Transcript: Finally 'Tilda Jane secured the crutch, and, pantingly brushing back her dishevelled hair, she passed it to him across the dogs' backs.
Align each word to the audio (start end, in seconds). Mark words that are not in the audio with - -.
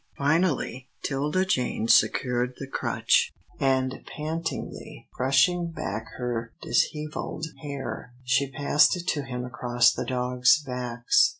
Finally 0.17 0.89
'Tilda 1.03 1.45
Jane 1.45 1.87
secured 1.87 2.55
the 2.57 2.65
crutch, 2.65 3.31
and, 3.59 4.03
pantingly 4.07 5.07
brushing 5.15 5.67
back 5.69 6.07
her 6.17 6.51
dishevelled 6.63 7.45
hair, 7.61 8.11
she 8.23 8.49
passed 8.49 8.97
it 8.97 9.05
to 9.09 9.21
him 9.21 9.45
across 9.45 9.93
the 9.93 10.03
dogs' 10.07 10.57
backs. 10.63 11.29